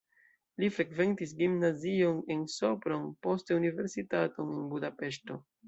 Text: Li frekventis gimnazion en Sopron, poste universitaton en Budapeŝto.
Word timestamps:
Li 0.61 0.69
frekventis 0.77 1.33
gimnazion 1.41 2.23
en 2.37 2.43
Sopron, 2.55 3.05
poste 3.29 3.61
universitaton 3.61 4.53
en 4.59 4.69
Budapeŝto. 4.77 5.43